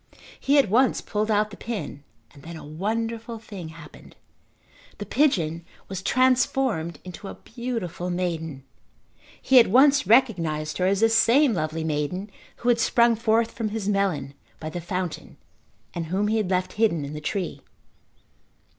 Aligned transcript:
He 0.39 0.57
at 0.57 0.67
once 0.67 0.99
pulled 0.99 1.29
out 1.29 1.51
the 1.51 1.55
pin 1.57 2.03
and 2.33 2.41
then 2.41 2.55
a 2.55 2.65
wonderful 2.65 3.37
thing 3.37 3.67
happened. 3.69 4.15
The 4.97 5.05
pigeon 5.05 5.63
was 5.87 6.01
transformed 6.01 6.97
into 7.03 7.27
a 7.27 7.35
beautiful 7.35 8.09
maiden. 8.09 8.63
He 9.39 9.59
at 9.59 9.67
once 9.69 10.07
recognised 10.07 10.79
her 10.79 10.87
as 10.87 11.01
the 11.01 11.09
same 11.09 11.53
lovely 11.53 11.83
maiden 11.83 12.31
who 12.55 12.69
had 12.69 12.79
sprung 12.79 13.15
forth 13.15 13.51
from 13.51 13.69
his 13.69 13.87
melon 13.87 14.33
by 14.59 14.71
the 14.71 14.81
fountain 14.81 15.37
and 15.93 16.07
whom 16.07 16.29
he 16.29 16.37
had 16.37 16.49
left 16.49 16.73
hidden 16.73 17.05
in 17.05 17.13
the 17.13 17.21
tree. 17.21 17.61